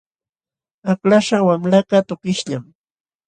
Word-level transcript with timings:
Aklaśhqa 0.91 1.37
wamlakaq 1.47 2.03
tukishllam. 2.07 2.63